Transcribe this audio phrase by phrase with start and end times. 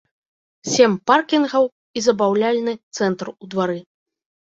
[0.73, 1.69] Сем паркінгаў
[1.99, 3.81] і забаўляльны цэнтр у двары.